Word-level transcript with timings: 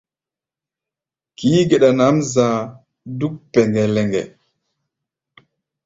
Kií-geɗa 1.37 1.89
nʼǎm 1.97 2.15
za̧a̧ 2.33 2.69
dúk 3.19 3.33
pɛŋgɛ-lɛŋgɛ. 3.51 4.21